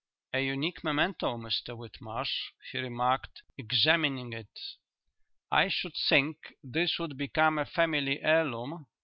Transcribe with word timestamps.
"A 0.33 0.39
unique 0.39 0.83
memento, 0.83 1.37
Mr 1.37 1.77
Whitmarsh," 1.77 2.53
he 2.71 2.79
remarked, 2.79 3.43
examining 3.55 4.33
it. 4.33 4.47
"I 5.51 5.67
should 5.67 5.93
think 5.95 6.37
this 6.63 6.97
would 6.97 7.19
become 7.19 7.59
a 7.59 7.65
family 7.65 8.19
heirloom." 8.19 8.87